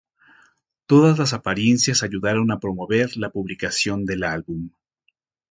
[0.87, 4.71] Todas las apariencias ayudaron a promover la publicación del álbum.